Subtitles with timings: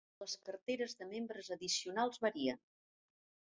[0.21, 2.61] Les carteres de membres addicionals varien.